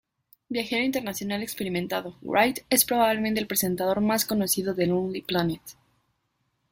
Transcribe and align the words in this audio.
Viajero 0.49 0.83
internacional 0.83 1.43
experimentado, 1.43 2.17
Wright 2.23 2.61
es 2.71 2.85
probablemente 2.85 3.39
el 3.39 3.45
presentador 3.45 4.01
más 4.01 4.25
conocido 4.25 4.73
de 4.73 4.87
"Lonely 4.87 5.21
Planet". 5.21 5.61